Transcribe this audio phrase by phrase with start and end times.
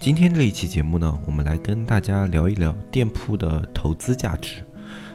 [0.00, 4.64] 今天这一期节目呢，我们来跟大家聊一聊店铺的投资价值。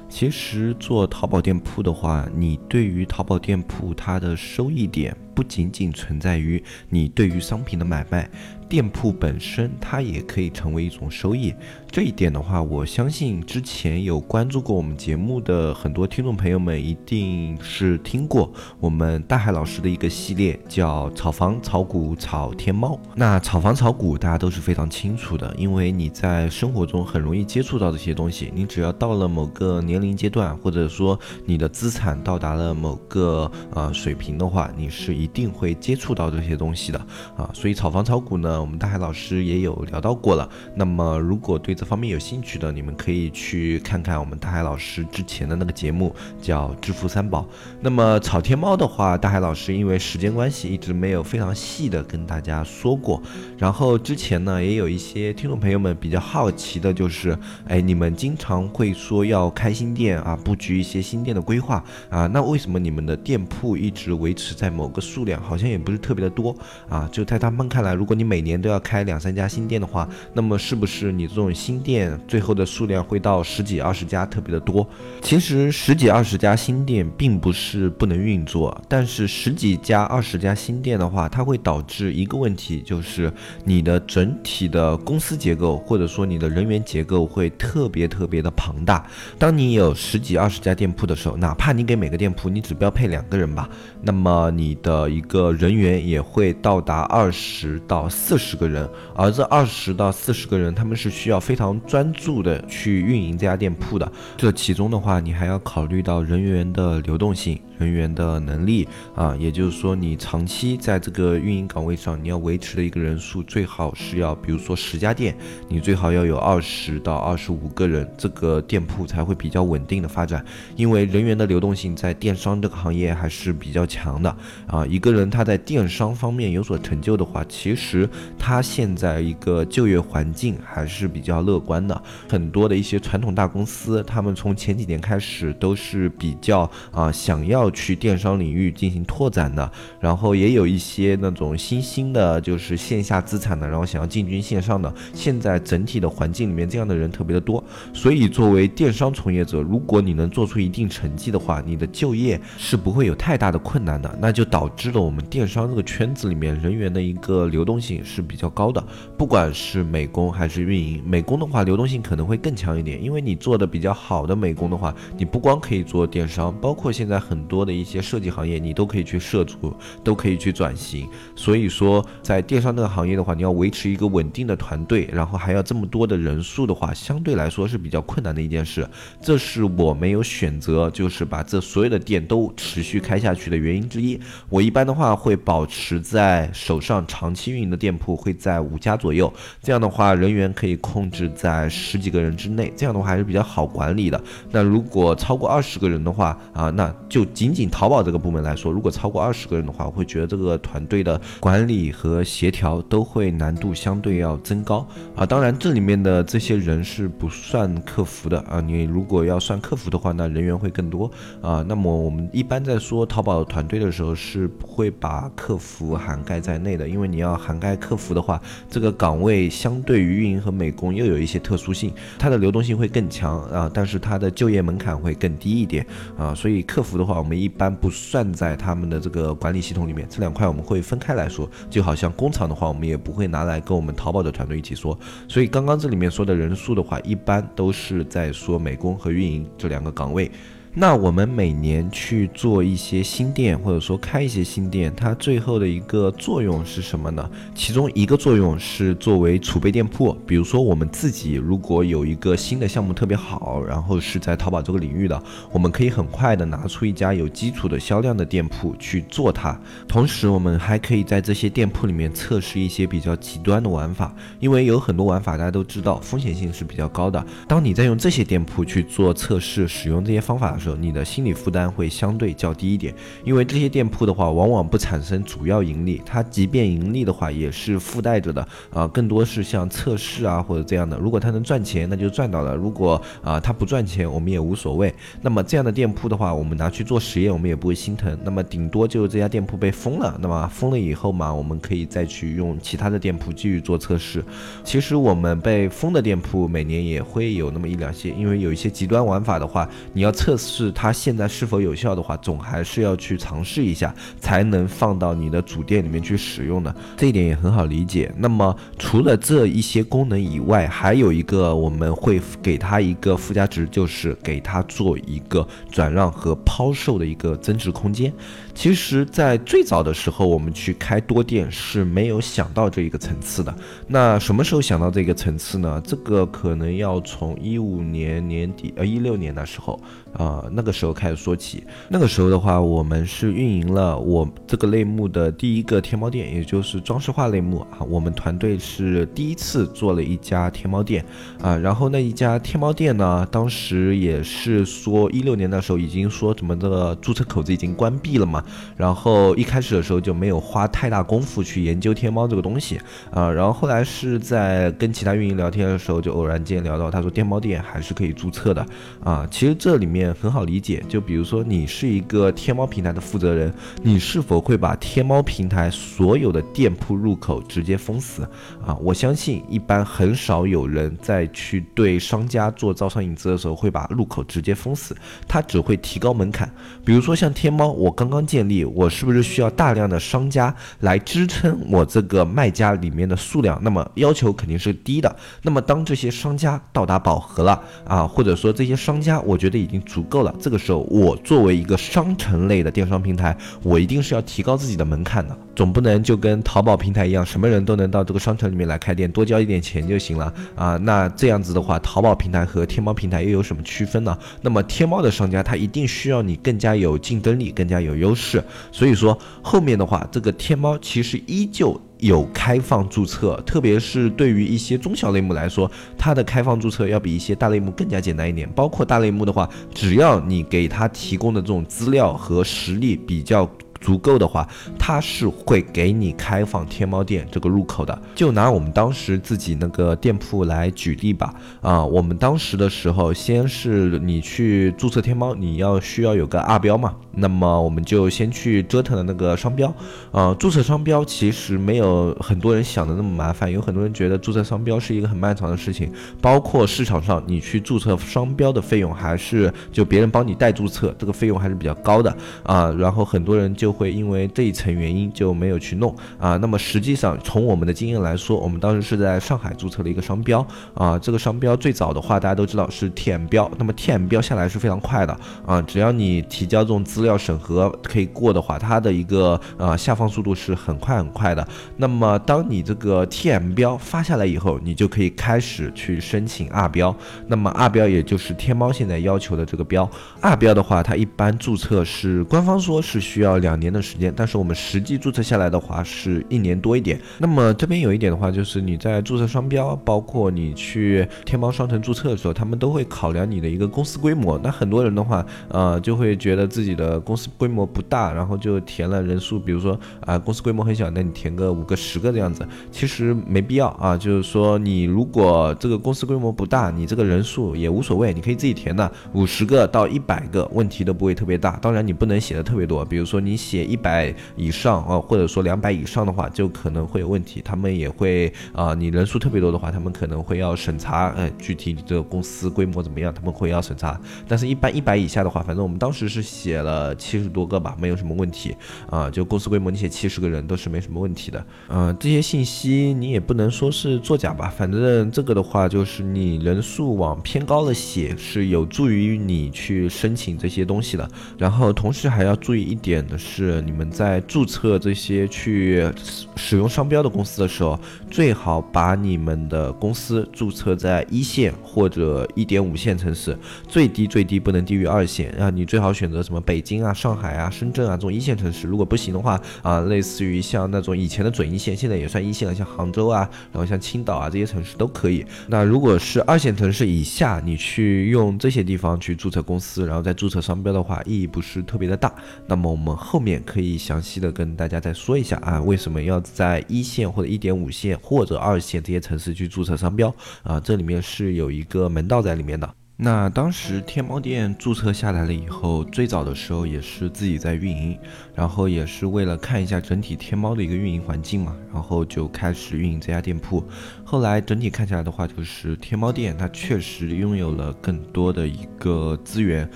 [0.10, 8.30] 其实做淘宝店铺的话，你对于淘宝店铺它的收益点，不仅仅存在于你对于商品的买卖。
[8.68, 11.56] 店铺本身，它也可以成为一种收益。
[11.94, 23.00] 这一点的话，我相信之前有关注过我们节目的很多听众朋友们，一定是听过我们大海老师的一个系列，叫“炒房、炒股、炒天猫”。
[23.14, 28.52] 那炒房、炒股，大家都是非常清楚的，因为你在生活中很容易接触到这些东西。
[28.56, 36.98] 你只要到了某个年龄阶段，或者说你的资产到达了某个呃水平的话，你是一定会接触到这些东西的
[37.38, 37.52] 啊。
[37.54, 38.60] 所以炒房、炒股呢？
[38.60, 40.50] 我们大海老师也有聊到过了。
[40.76, 47.42] 那么，如果对方面有兴趣的，你们可以去看看我们大海老师之前的那个节目，叫《致富三宝》。
[47.82, 53.22] 那么炒天猫的话，大海老师因为时间关系，一直没有非常细的跟大家说过。
[53.58, 66.56] 然后之前呢，也有一些听众朋友们比较好奇的，就是，哎，你们经常会说要开新店啊，布局一些新店的规划啊，那为什么你们的店铺一直维持在某个数量，好像也不是特别的多
[66.90, 67.10] 啊？
[67.12, 74.88] 就在他们看来，如果你每年都要开两三家新店的话，那么是不是你这种新新店最后的数量会到十几二十家特别的多？
[75.24, 83.34] 其实十几二十家新店并不是不能运作，但是十几家二十家新店的话，它会导致一个问题，就是
[83.64, 89.04] 你的整体的公司结构或者说你的人员结构会特别特别的庞大。
[89.40, 93.68] 当你有十几二十家店铺的时候，哪怕你给每个店铺你只标配两个人吧，
[94.00, 98.38] 那么你的一个人员也会到达二十到四。
[98.44, 104.12] 十个人，而这二十到四十个人，他们是需要非常常专注的去运营这家店铺的。
[104.36, 107.60] 这其中的话，你还要考虑到人员的流动性。
[107.80, 115.36] 人员的能力啊，也就是说，你长期在这个运营岗位上，你要维持的一个人数最好是要，比如说十家店，
[115.68, 120.46] 你最好要有二十到二十五个人，这个店铺才会比较稳定的发展。
[120.78, 124.34] 因为人员的流动性在电商这个行业还是比较强的
[124.68, 124.86] 啊。
[124.86, 128.08] 一个人他在电商方面有所成就的话，其实
[128.38, 132.04] 他现在一个就业环境还是比较乐乐观的。
[132.28, 137.54] 很多的一些传统大公司，他们从前几年开始都是比较啊想要。
[137.54, 144.92] 要去电商领域进行拓展的，然后也有一些那种新兴的，就是线下资产的，然后想要进军线上的。
[145.14, 147.64] 现在整体的环境里面，这样的人特别的多。
[147.94, 154.18] 所以，作为电商从业者，如果你能做出一定成绩的话，你的就业是不会有太大的困难的。
[154.20, 158.84] 那就导致了我们电商这个圈子里面人员的一个流动性是比较高的。
[159.16, 167.44] 不管是美工还是运营，美工工的话流动性可能会更强一点，因为你做的比较好的美工的话，你不光可以做电商，包括现在很。
[167.54, 171.08] 多的一些设计行业，你都可以去涉足，都可以去转型。
[171.36, 178.90] 所以说，在电商这个行业的话，你要维持一个稳定的团队，然后还要这么多的人数的话，相对来说是比较困难的一件事。
[179.22, 184.20] 这是我没有选择，就是把这所有的店都持续开下去的原因之一。
[184.50, 194.22] 我一般的话会保持在手上长期运营的店铺会在五家左右，这样的话人员可以控制是在十几个人之内，这样的话还是比较好管理的。
[194.52, 197.24] 那如果超过二十个人的话啊，那就。
[197.34, 204.86] 仅仅淘宝这个部门来说，如果超过二十个人的话，我会觉得这个团队的管理和协调都会难度相对要增高
[205.16, 205.26] 啊。
[205.26, 208.62] 当然，这里面的这些人是不算客服的啊。
[208.62, 211.10] 你如果要算客服的话，那人员会更多
[211.42, 211.66] 啊。
[211.68, 225.86] 那么我们一般在说淘宝团队的时候，是不会把客服涵盖在内的，因为你要涵盖客服的话，这个岗位相对于运营和美工又有有一些特殊性，它的流动性会更强啊，但是它的就业门槛会更低一点
[226.18, 226.34] 啊。
[226.34, 227.34] 所以客服的话，我们。
[227.44, 231.50] 一般不算在他们的这个管理系统里面，这两块我们会分开来说。
[231.70, 234.98] 就好像工厂的话，我们也不会拿来跟我们淘宝的团队一起说。
[235.28, 240.32] 所以刚刚这里面说的人数的话，一般都是在说美工和运营这两个岗位。
[240.76, 247.30] 那我们每年去做一些新店，或者说开一些新店，它最后的一个作用是什么呢？
[247.54, 259.56] 其中一个作用是作为储备店铺，比如说我们自己如果有一个新的项目特别好，然后是在淘宝这个领域的，我们可以很快的拿出一家有基础的销量的店铺去做它。
[259.88, 267.24] 同时，我们还可以在这些店铺里面测试一些比较极端的玩法，因为有很多玩法大家都知道风险性是比较高的。
[267.48, 280.98] 当你在用这些店铺去做测试，使用这些方法时候，你的心理负担会相对较低一点，因为这些店铺的话，往往不产生主要盈利，它即便盈利的话，也是附带着的啊，更多是像测试啊或者这样的。
[280.98, 284.94] 如果它能赚钱，那就赚到了；如果啊它不赚钱，我们也无所谓。
[285.22, 288.18] 那么这样的店铺的话，我们拿去做实验，我们也不会心疼。
[288.24, 294.24] 那么顶多就这家店铺被封了，那么封了以后嘛，我们可以再去用其他的店铺继续做测试。
[294.64, 306.74] 其实我们被封的店铺每年也会有那么一两些，因为有一些极端玩法的话，你要测试是它现在是否有效的话，总还是要去尝试一下，才能放到你的主店里面去使用的。
[306.96, 308.14] 这一点也很好理解。
[308.18, 318.14] 那么除了这一些功能以外，还有一个我们会给它一个附加值，就是给它做一个转让和抛售的一个增值空间。
[318.54, 323.54] 其实，在最早的时候，我们去开多店是没有想到这一个层次的。
[323.88, 325.82] 那什么时候想到这个层次呢？
[325.84, 329.80] 这个可能要从一五年年底，呃，一六年的时候。
[330.14, 331.64] 啊，那个时候开始说起。
[331.90, 337.80] 那个时候的话，我们是运营了我这个类目的第一个天猫店，也就是装饰画类目啊。
[337.90, 341.04] 我们团队是第一次做了一家天猫店
[341.42, 341.58] 啊。
[341.58, 348.44] 然后那一家天猫店呢，当时也是说一六年的时候已经说怎么这个注册口子已经关闭了嘛。
[348.78, 352.80] 然后一开始的时候就没有花太大功夫去研究天猫这个东西
[353.10, 353.32] 啊。
[353.32, 358.64] 然后后来是在跟其他运营聊天的时候，就偶然间聊到，他说天猫店还是可以注册的
[359.04, 359.28] 啊。
[359.32, 360.03] 其实这里面。
[360.12, 363.54] 很好理解，就比如说你是一个天猫平台的负责人，
[363.84, 368.28] 你是否会把天猫平台所有的店铺入口直接封死
[368.66, 368.76] 啊？
[368.82, 374.98] 我相信一般很少有人在去对商家做招商引资的时候会把入口直接封死，
[375.28, 376.52] 他只会提高门槛。
[376.84, 383.60] 比如说像天猫，我刚刚建立，我是不是需要大量的商家来支撑我这个卖家里面的数量？
[383.62, 385.16] 那么要求肯定是低的。
[385.44, 389.80] 那么当这些商家到达饱和了啊，或者说这些商家我觉得已经。
[389.94, 400.78] 足够了，这个时候我作为一个商城类的电商平台，我一定是要提高自己的门槛的，总不能就跟淘宝平台一样，什么人都能到这个商城里面来开店，多交一点钱就行了啊？
[400.78, 404.18] 那这样子的话，淘宝平台和天猫平台又有什么区分呢？
[404.42, 411.80] 那么天猫的商家他一定需要你更加有竞争力，更加有优势，所以说后面的话，这个天猫其实依旧。
[412.04, 418.50] 有开放注册，特别是对于一些中小类目来说，它的开放注册要比一些大类目更加简单一点。
[418.54, 423.50] 包括大类目的话，只要你给他提供的这种资料和实力比较。
[423.84, 424.48] 足够的话，
[424.80, 428.02] 他是会给你开放天猫店这个入口的。
[428.16, 431.34] 就拿我们当时自己那个店铺来举例吧。
[431.62, 436.96] 啊，我们当时的时候，先是你去注册天猫，你要需要有个二标嘛。
[437.16, 439.72] 那么我们就先去折腾了那个商标。
[440.14, 443.52] 啊，注册商标其实没有很多人想的那么麻烦。
[443.52, 445.92] 有很多人觉得注册商标是一个很漫长的事情，
[446.22, 452.74] 包括市场上你去注册商标的费用，还是就别人帮你代注册，这个费用还是比较高的啊。
[452.80, 453.73] 然后很多人就。
[453.74, 456.38] 会因为这一层原因就没有去弄啊。
[456.38, 461.00] 那么实际上从我们的经验来说，我们当时是在上海注册了一个商标啊。
[461.00, 463.50] 这个商标最早的话，大家都知道是 T M 标。
[463.58, 471.48] 那么 T M 标下来是非常快的啊，只要你提交这种资料审核可以过的话，它的一个呃下放速度是很快很快的。
[471.78, 476.96] 那么当你这个 T M 标发下来以后，你就可以开始去申请二标。
[477.28, 479.90] 那么二标也就是天猫现在要求的这个标。
[480.22, 483.60] 二标的话，它一般注册是官方说是需要两。
[483.64, 487.00] 年的时间，但是我们实际注册下来的话是一年多一点。
[487.18, 494.38] 那么这边有一点的话，就是你在注册商标，包括你去天猫商城注册的时候，他们都会考量你的一个公司规模。
[494.44, 503.96] 那很多人的话，呃，就会觉得自己的公司规模不大，然后就填了人数，比如说啊，公司规模很小，那你填个五个、十个这样子，其实没必要啊。
[503.96, 511.58] 就是说，你如果这个公司规模不大，你这个人数也无所谓，你可以自己填的，五十个到一百个问题都不会特别大。
[511.62, 513.38] 当然，你不能写的特别多，比如说你。
[513.44, 517.42] 写一百以上啊，或者说两百以上的话，就可能会有问题。
[517.44, 524.00] 他们也会啊，你人数特别多的话，他们可能会要审查，哎，具体你这个公司规模怎么样，他们会要审查。
[524.28, 528.56] 但是，一般一百以下的话，反正我们当时是写了七十多个吧，没有什么问题
[528.90, 529.10] 啊。
[529.10, 531.46] 就公司规模，你写七十个人都是没什么问题的。
[531.70, 541.10] 嗯，这些信息你也不能说是作假吧，反正这个的话，就是你人数往偏高了写，是有助于你去申请这些东西的。
[541.38, 545.90] 然后，同时还要注意一点的是，是你们在注册这些去
[546.36, 547.80] 使用商标的公司的时候，
[548.12, 553.36] 最好把你们的公司注册在一线或者一点五线城市，
[553.68, 555.50] 最低最低不能低于二线啊。
[555.50, 558.68] 你最好选择什么北京啊、上海啊、深圳啊这种一线城市。
[558.68, 565.26] 如果不行的话啊，类似于像那种以前的准一线，现在也算一线了，像杭州啊，然后像青岛啊这些城市都可以。
[565.48, 566.22] 那如果是。
[566.26, 571.62] 二线城市以下，你去用这些地方去注册公司，然后再注册商标的话，意义不是。
[571.64, 572.14] 特别的大。
[572.46, 580.14] 那么我们后面可以详细的跟大家再说一下啊，为什么要在一线或者一点五线或者二线这些城市去注册商标
[580.44, 580.60] 啊？
[580.60, 582.70] 这里面是有一个门道在里面的。
[582.96, 587.98] 那当时天猫店注册下来了以后，最早的时候也是自己在运营，
[588.36, 593.64] 然后也是为了看一下整体天猫的一个运营环境嘛，然后就开始运营这家店铺。
[594.06, 599.68] 后来整体看下来的话，就是天猫店它确实拥有了更多的一个资源，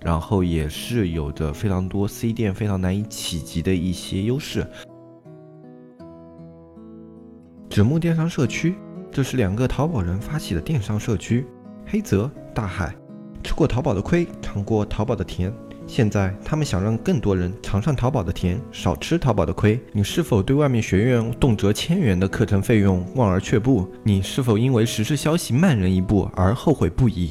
[0.00, 4.64] 然后也是有着非常多 C 店非常难以企及的一些优势。
[7.68, 8.76] 纸木电商社区，
[9.10, 11.44] 这是两个淘宝人发起的电商社区。
[11.94, 12.92] 黑泽大海，
[13.44, 15.54] 吃过淘宝的亏，尝过淘宝的甜。
[15.86, 19.80] 现在他们想让更多人尝上淘宝的甜，少吃淘宝的亏。
[19.92, 23.88] 你是否对外面学院动辄千元的课程费用望而却步？
[24.02, 27.30] 你是否因为时事消息慢人一步而后悔不已？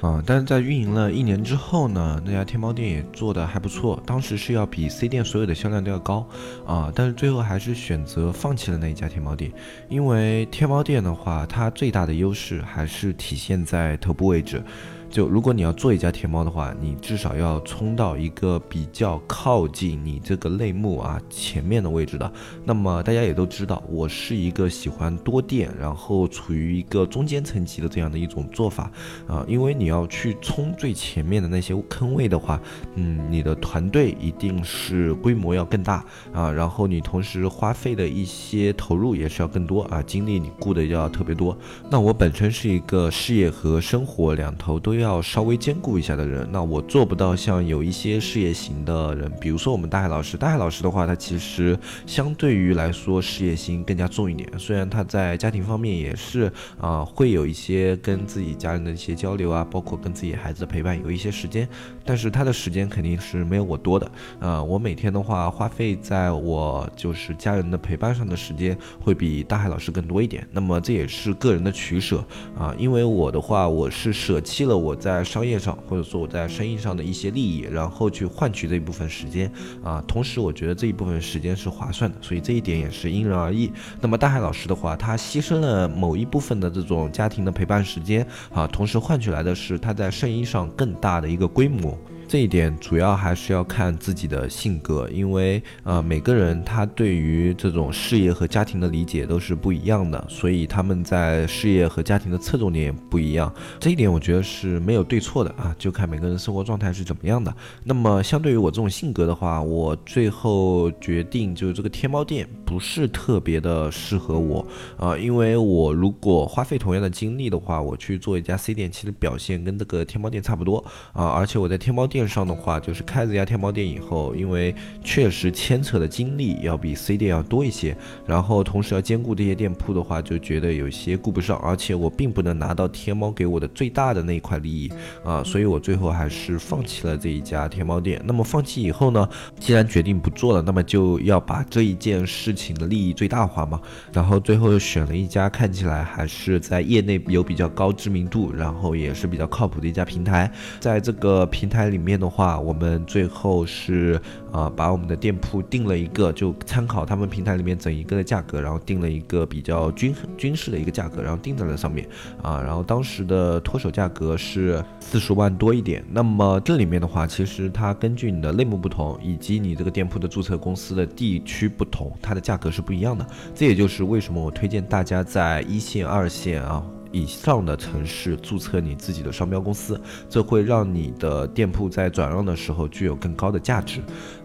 [0.00, 6.26] 啊，但是在运营了一年之后呢，那家天猫店也做的还不错，当时是要比 C 店所有的销量都要高
[6.66, 9.52] 啊，但是最后还是选择放弃了那一家天猫店，
[9.88, 14.62] 因为天猫店的话，它最大的优势还是体现在头部位置。
[15.10, 22.32] 就如果你要做一家天猫的话，你至少要冲到一个比较靠近你这个类目啊前面的位置的。
[22.64, 28.88] 那么大家也都知道，我是一个喜欢多店，然后处于一个中间层级的这样的一种做法
[29.26, 29.44] 啊。
[29.48, 32.60] 因为你要去冲最前面的那些坑位的话，
[32.94, 41.56] 嗯，你的团队一定是规模要更大啊，然后你同时花费的一些投入也是要更多啊，精力你顾的要特别多。
[41.90, 50.36] 那我本身是一个事业和生活两头都要稍微兼顾一下的人，那我做不到像有一些事业型的人，比如说我们大海老师。
[50.36, 54.48] 大海老师的话，他其实相对于来说事业心更加重一点。
[54.58, 61.68] 虽然他在家庭方面也是啊，会有一些跟自己家人的一些交流啊，包括跟自己孩子的陪伴有一些时间，
[62.04, 64.10] 但是他的时间肯定是没有我多的。
[64.38, 70.46] 啊，我每天的话花费在我就是家人的陪伴上的时间会比大海老师更多一点。
[70.52, 72.24] 那么这也是个人的取舍
[72.58, 74.89] 啊，因为我的话我是舍弃了我。
[74.90, 79.48] 我在商业上，或者说我在生意上的一些利益，然后去换取这一部分时间
[79.84, 80.02] 啊。
[80.04, 83.70] 同时，我觉得这一部分时间是划算的，所以这一点也是因人而异。
[84.00, 91.96] 那么大海老师的话，他牺牲了某一部分的这种家庭的陪伴时间啊，同时换取来的是他在生意上更大的一个规模。
[92.30, 103.52] 这一点主要还是要看自己的性格，因为呃每个人他对于这种事业和家庭的理解都是不一样的，所以他们在事业和家庭的侧重点也不一样。
[103.80, 107.52] 这一点我觉得是没有对错的啊，就看每个人生活状态是怎么样的。
[107.82, 114.64] 那么相对于我这种性格的话，我最后决定就是这个天猫店不是特别的适合我
[114.96, 120.78] 啊，因为我如果花费同样的精力的话，我去做一家 C 店，其实表现跟这个天猫店差不多
[121.12, 122.19] 啊，而且我在天猫店。
[122.20, 127.96] 线上的话，就是开了这家天猫店以后，因为确实牵扯的精力要比 C 店要多一些，
[128.26, 134.92] 然后同时要兼顾这些店铺的话，就觉得有些顾不上，而且我并不能拿到天猫给我的最大的那一块利益
[135.24, 138.20] 啊，所以我最后还是放弃了这一家天猫店。
[138.26, 139.26] 那么放弃以后呢，
[139.58, 143.80] 既然决定不做了，那么就要把这一件事情的利益最大化嘛。
[144.12, 152.09] 然后最后又选了一家看起来还是在业内有比较高知名度，然后也是比较靠谱的一家平台，在这个平台里面。
[152.10, 162.08] 面的话，我们最后是啊把我们的店铺定了一个，就参考他们平台里面整一个的价格，然后定了一个比较均均势的一个价格，然后定在了上面
[162.42, 162.60] 啊。
[162.60, 166.04] 然后当时的脱手价格是四十万多一点。
[166.10, 173.24] 那么这里面的话，其实它根据你的类目不同，以及你这个店铺的注册公司的地区不同，它的价格是不一样的。
[173.54, 176.84] 这也就是为什么我推荐大家在一线、二线啊。
[177.12, 184.00] 以上的城市注册你自己的商标公司，这会让你的店铺在转让的时候具有更高的价值。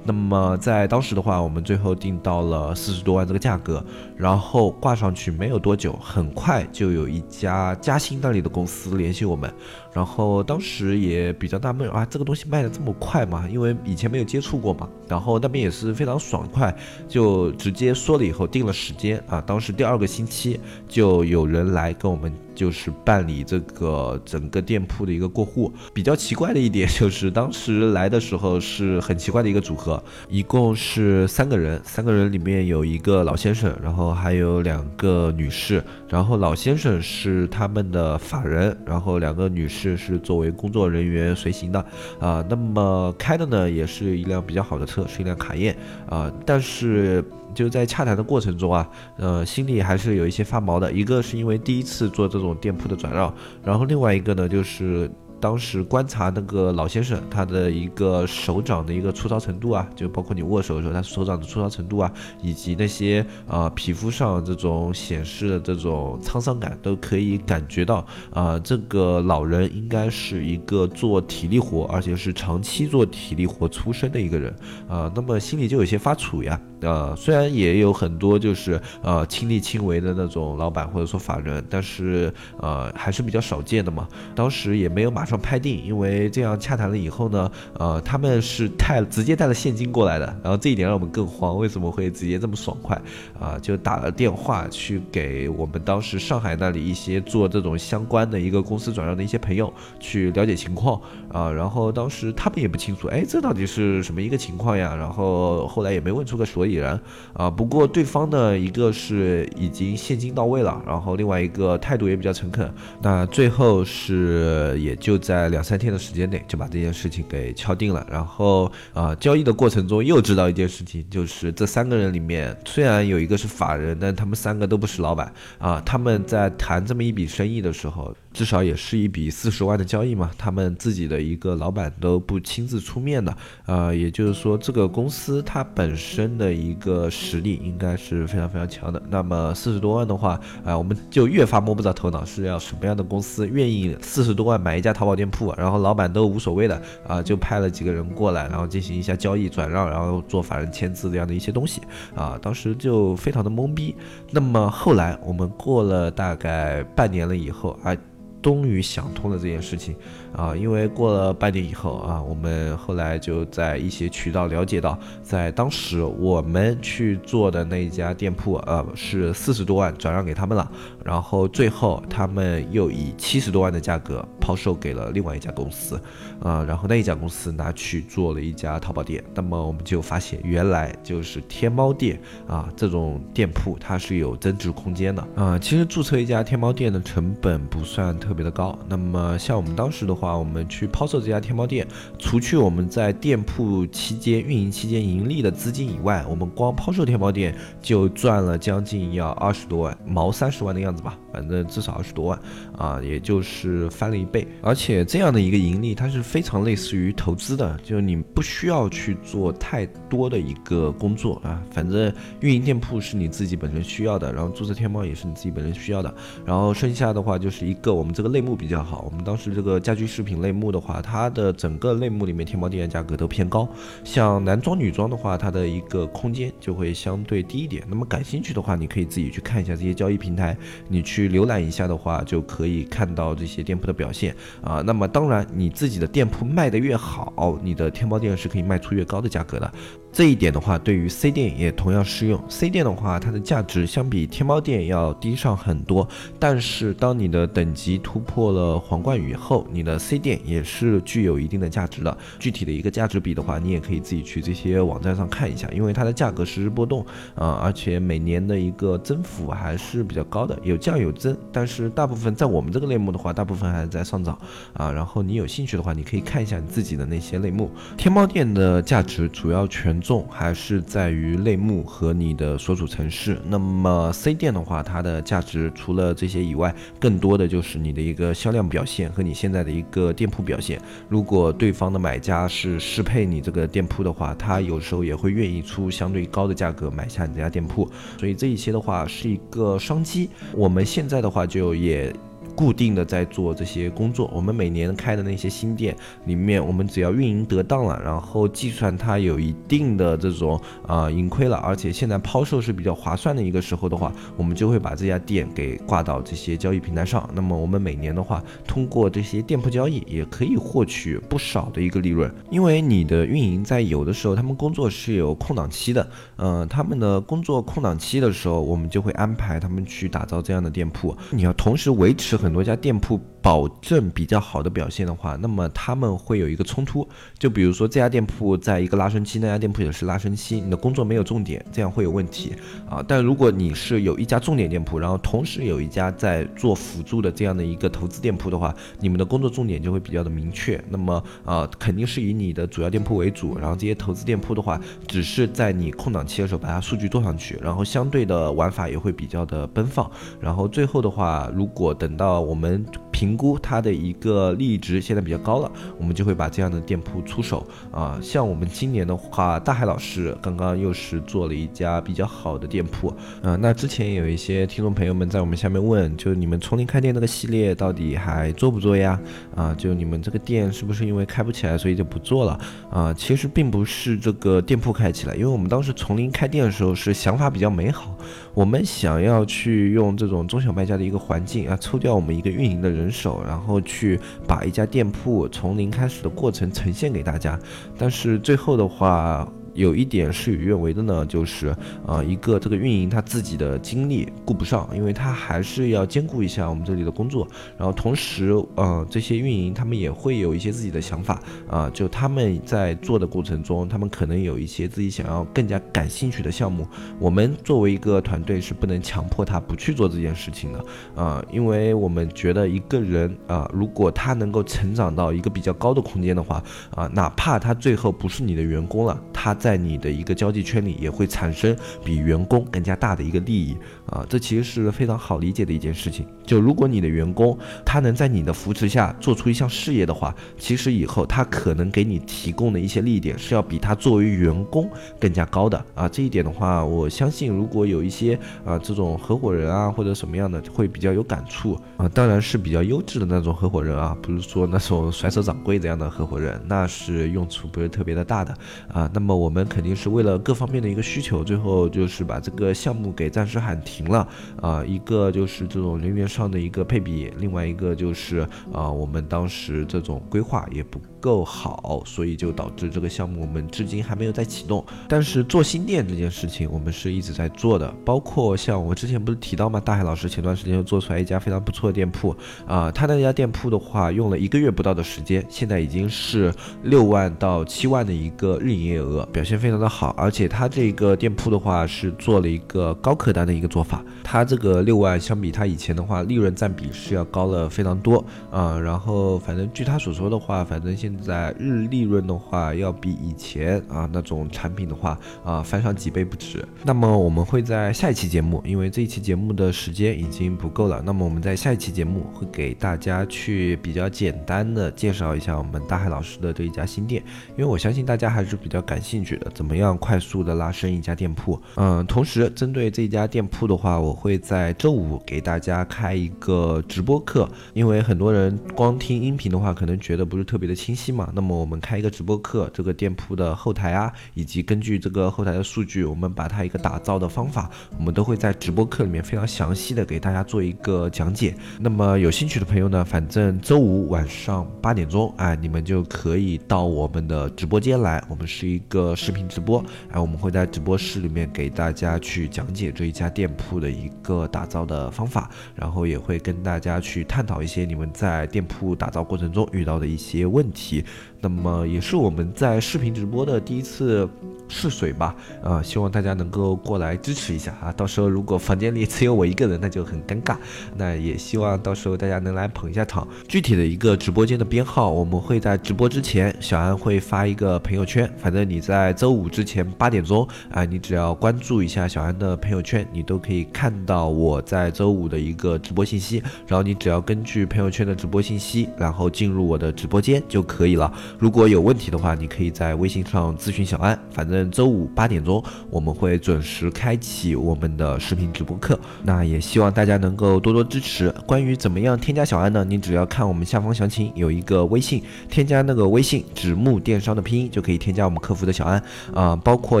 [0.06, 3.82] 那么在当时的话，我们最后定到了四十多万这个价格，
[4.16, 9.50] 然后挂上去没有多久，很快就有一家嘉兴那里的公司联系我们，
[9.94, 13.48] 然后当时也比较纳闷啊，这个东西卖的这么快吗？
[13.50, 14.88] 因为以前没有接触过嘛。
[15.08, 16.74] 然后那边也是非常爽快，
[17.08, 20.58] 就直接说了以后定了时间啊，当时第二个星期
[20.88, 25.72] 就有人来跟我们就是办理这个整个店铺的一个过户。
[25.92, 29.93] 比较奇怪的一点就是当时来的时候是很奇怪的一个组合。
[30.28, 38.18] 一共是三个人，三个人里面有一个老先生，然后还有两个女士，然后老先生是他们的。
[38.24, 41.84] 法人，然后两个女士是作为工作人员随行的，
[42.18, 45.76] 啊，那么开的呢也是一辆比较好的车，是一辆卡宴，
[46.08, 47.22] 啊，但是
[47.54, 53.32] 就在洽谈的过程中啊，呃，心里还是有一些发毛的，一个是因为第一次做这种店铺的转让，
[53.62, 55.10] 然后另外一个呢就是。
[55.44, 62.10] 当时观察那个老先生，他的一个手掌的一个粗糙程度啊，就包括你握手的时候，他手掌的粗糙程度啊，
[62.40, 74.50] 以及那些啊皮肤上这种显示的这种沧桑感，都可以感觉到啊，这个老人应该是一个做体力活，而且是长期做体力活出身的一个人
[74.88, 76.58] 啊，那么心里就有些发怵呀。
[76.80, 84.08] 呃，虽然也有很多就是呃亲力亲为的那种老板或者说法人，但是呃还是比较少见的嘛。
[84.34, 93.00] 当时也没有马上拍定，因为这样洽谈了以后呢，呃他们是带直接带了现金过来的，然后这一点让我们更慌，为什么会直接这么爽快
[93.40, 93.58] 啊？
[93.60, 101.00] 就打了电话去给我们当时上海那里一些做这种相关的一个公司转让的一些朋友去了解情况
[101.32, 104.94] 啊，然后当时他们也不清楚，哎这到底是什么一个情况呀？
[104.94, 106.74] 然后后来也没问出个所以。
[106.74, 107.00] 然
[107.32, 112.68] 啊，不过对方呢，一个是已经现金到位了，然后另外一个态度也比较诚恳。
[113.00, 118.06] 那最后是也就在两三天的时间内就把这件事情给敲定了。
[118.10, 125.82] 然后啊，交易的过程中又知道一件事情，就是这三个人里面虽然有一个是法人，但他们三个都不是老板啊。
[125.86, 128.14] 他们在谈这么一笔生意的时候。
[128.34, 133.34] 至少也是一笔四十万的交易嘛，他们自己的一个老板都不亲自出面的，
[133.66, 139.00] 呃，也就是说这个公司它本身的一个实力应该是非常非常强的。
[139.08, 151.80] 那么四十多万的话，啊，我们就越发摸不着头脑，是要什么样的公司愿意四十多万买一家淘宝店铺，然后老板都无所谓的啊，就派了几个人过来，然后进行一下交易转让，然后做法人签字这样的一些东西
[152.16, 153.94] 啊，当时就非常的懵逼。
[154.32, 157.96] 那么后来我们过了大概半年了以后啊。
[158.44, 159.96] 终于想通了这件事情。
[160.36, 170.68] 啊，因为过了半年以后啊，我们后来就在一些渠道了解到，在当时我们去做的那一家店铺，呃，是四十多万转让给他们了，
[171.04, 175.98] 然后最后他们又以七十多万的价格抛售给了另外一家公司，
[176.38, 185.58] 啊，然后那一家公司拿去做了一家淘宝店，那么我们就发现原来就是天猫店啊，这种店铺它是有增值空间的啊。
[185.58, 190.34] 其实注册一家天猫店的成本不算特别的高，那么像我们当时的话。
[190.34, 191.86] 我们去抛售这家天猫店，
[192.18, 202.38] 除去我们在店铺期间运营期间盈利的资金以外，我们光抛售天猫店就赚了将近要二十多万，毛三十万的样子吧，反正至少二十多万
[202.78, 204.46] 啊，也就是翻了一倍。
[204.62, 216.14] 而且这样的一个盈利，它是非常类似于投资的，就你不需要去做太多的一个工作啊，反正运营店铺是你自己本身需要的，然后注册天猫也是你自己本身需要的，
[216.46, 220.04] 然后剩下的话就是一个我们这个类目比较好，我们当时这个家居。
[220.14, 223.66] 饰品类目的话，它的整个类目里面天猫店的价格都偏高。
[224.04, 227.82] 像男装、女装的话，它的一个空间就会相对低一点。
[227.88, 230.56] 那么感兴趣的话，你可以自己去看一下这些交易平台，
[230.88, 234.82] 你去浏览一下的话，就可以看到这些店铺的表现啊。
[234.84, 239.72] 那么当然，你自己的店铺卖得越好，你的天猫店是可以卖出越高的价格的。
[240.14, 242.40] 这一点的话，对于 C 店也同样适用。
[242.48, 252.16] C 店的话，它的价值相比天猫店要低上很多，但是当你的等级突破了皇冠以后，你的 C 店也是具有一定的价值的。
[252.38, 261.36] 具体的一个价值比的话，你也可以自己去这些网站上看一下，因为它的价格实时波动啊，而且每年的一个增幅还是比较高的，有降有增。
[261.50, 264.38] 但是大部分在我们这个类目的话，大部分还是在上涨
[264.74, 264.92] 啊。
[264.92, 267.68] 然后你有兴趣的话，你可以看一下你自己的那些类目。
[267.96, 270.00] 天猫店的价值主要全。
[270.04, 273.40] 重还是在于类目和你的所处城市。
[273.48, 280.78] 那么 C 店的话，它的价值除了这些以外，更多的就是你的一个销量表现和你现在的一个店铺表现。
[281.08, 287.90] 如果对方的买家是适配你这个店铺的话，他有时候也会愿意出相对高的价格买下你这家店铺。
[288.20, 290.28] 所以这一些的话是一个商机。
[290.52, 292.14] 我们现在的话就也。
[292.54, 307.28] 固定的在做这些工作，我们每年开的那些新店里面，我们只要运营得当了，然后计算它有一定的这种啊盈亏了，而且现在抛售是比较划算的一个时候的话，我们就会把这家店给挂到这些交易平台上。
[307.34, 322.38] 那么我们每年的话，通过这些店铺交易也可以获取不少的一个利润，因为你的运营在有的时候他们工作是有空档期的，嗯，他们的工作空档期的时候，我们就会安排他们去打造这样的店铺，你要同时维持。
[322.44, 323.20] 很多家店铺。
[323.44, 327.06] 保证比较好的表现的话，那么他们会有一个冲突，
[327.38, 332.54] 就比如说这家店铺在一个拉升期，那家店铺也是拉升期，你的工作没有重点，这样会有问题
[332.88, 333.04] 啊。
[333.06, 340.82] 但如果你是有一家重点店铺，然后同时有一家在做辅助的这样的一个投资店铺的话，你们的工作重点就会比较的明确。
[340.88, 350.10] 那么啊，肯定是以你的主要店铺为主，然后这些投资店铺的话，只是在你空档期的时候把它数据做上去，然后相对的玩法也会比较的奔放。
[350.40, 358.18] 然后最后的话，如果等到啊我们评估它的一个利益值现在比较高了，我们就会把这样的店铺出手啊。
[358.20, 363.54] 像我们今年的话，大海老师刚刚又是做了一家比较好的店铺啊。
[363.54, 369.20] 那之前有一些听众朋友们在我们下面问，就你们从零开店那个系列到底还做不做呀？
[369.54, 372.58] 啊，就你们这个店是不是因为开不起来，所以就不做了
[372.90, 373.14] 啊？
[373.14, 378.18] 其实并不是这个店铺开起来，因为我们当时从零开店的时候是想法比较美好，
[378.54, 383.03] 我们想要去用这种中小卖家的一个环境啊，抽掉我们一个运营的人。
[383.04, 387.58] 人手，然后去把一家店铺从零开始的过程呈现给大家，
[387.96, 389.46] 但是最后的话。
[389.74, 391.74] 有一点事与愿违的呢，就是
[392.06, 406.86] 呃一个这个运营他自己的精力顾不上，因为他还是要兼顾一下我们这里的工作，然后同时呃这些运营他们也会有一些自己的想法啊，就他们在做的过程中，他们可能有一些自己想要更加感兴趣的项目，
[407.18, 410.84] 我们作为一个团队是不能强迫他不去做这件事情的
[411.20, 416.62] 啊，因为我们觉得一个人啊，如果他能够成长到一个比较高的空间的话
[416.94, 419.52] 啊，哪怕他最后不是你的员工了，他。
[419.64, 421.74] 在你的一个交际圈里，也会产生
[422.04, 423.74] 比员工更加大的一个利益
[424.04, 426.26] 啊，这其实是非常好理解的一件事情。
[426.44, 434.86] 就如果你的员工他能在你的扶持下做出一项事业的话，其实以后他可能给你提供的一些利益点是要比他作为员工
[435.18, 436.06] 更加高的啊。
[436.06, 448.54] 这一点的话，我相信如果有一些啊这种合伙人啊或者什么样的会比较有感触啊，当然是比较优质的那种合伙人啊，不是说那种甩手掌柜这样的合伙人，那是用处不是特别的大的
[448.92, 449.10] 啊。
[449.14, 449.53] 那么我。
[449.54, 454.26] 我们肯定是为了各方面的一个需求，最后就是把这个项目给暂时喊停了
[454.60, 454.84] 啊。
[454.84, 458.38] 一个就是这种人员上的一个配比，另外一个就是
[458.72, 461.00] 啊，我们当时这种规划也不。
[461.20, 464.84] 够好，所以就导致这个项目我们至今还没有再启动。
[465.08, 467.90] 但是做新店这件事情，我们是一直在做的。
[468.04, 469.80] 包括像我之前不是提到吗？
[469.80, 472.36] 大海老师前段时间就做出来一家非常不错的店铺
[472.66, 480.14] 啊，他那家店铺的话，用了一个月不到的时间，现在已经是六万到七万的一个日营业额，表现非常的好。
[480.16, 488.78] 而且他这个店铺的话是做了一个高客单的一个做法，他这个六万相比他以前的话，利润占比是要高了非常多啊。
[488.78, 496.66] 然后反正据他所说的话，反正现在日利润的话，要比以前啊那种产品的话啊翻上几倍不止。
[496.82, 511.58] 那么我们会在下一期节目，因为这一期节目的时间已经不够了，那么我们在下一期节目会给大家去比较简单的介绍一下我们大海老师的这一家新店，因为我相信大家还是比较感兴趣怎么样快速的拉升一家店铺？
[511.76, 521.14] 嗯，同时针对这家店铺的话，我会在周五给大家开一个直播课，因为很多人光听音频的话，可能觉得不是特别的清晰。
[521.14, 531.54] 嘛，那么我们开一个直播课，这个店铺的后台啊，以及根据这个后台的数据，我们把它一个打造的方法，我们都会在直播课里面非常详细的给大家做一个讲解。
[531.78, 538.20] 那么有兴趣的朋友呢，反正周五晚上八点钟，哎，你们就可以到我们的直播间来。
[538.28, 551.02] 我们是一个视频直播，然后，我们会在直播室里面给大家去讲解这一家店铺的一个打造的方法，然后也会跟大家去探讨一些你们在店铺打造过程中遇到的一些问题。
[551.44, 554.26] 那么也是我们在视频直播的第一次
[554.66, 557.92] 试水吧，啊，希望大家能够过来支持一下啊！
[557.92, 560.56] 到时候如果房间里只有我一个人，那就很尴尬。
[560.96, 563.28] 那也希望到时候大家能来捧一下场。
[563.46, 568.28] 具体的一个直播间的编号，我们会在直播之前，小安会发一个朋友圈。
[568.38, 576.42] 反正你在周五之前八点钟啊，你只要关注一下小安的朋友圈，你都可以看到我在周五的一个直播信息。
[576.66, 581.12] 然后你只要根据朋友圈的直播信息，然后进入我的直播间就可以了。
[581.38, 584.18] 如果有问题的话，你可以在微信上咨询小安。
[584.30, 588.98] 反正周五八点钟我们会准时开启我们的视频直播课。
[589.22, 591.30] 那也希望大家能够多多支持。
[591.46, 592.84] 关于怎么样添加小安呢？
[592.84, 599.02] 你只要看我们下方详情有一个微信，添加那个微信“纸木电商”的拼音就可以添加我们客服的小安
[599.34, 599.56] 啊。
[599.56, 600.00] 包括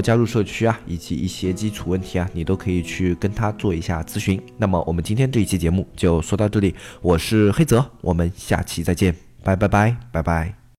[0.00, 4.40] 加入社区啊，以及一些基础问题啊，你都可以去跟他做一下咨询。
[4.56, 10.63] 那么我们今天这一期节目就说到这里，我是黑泽，我们下期再见，拜拜拜拜拜。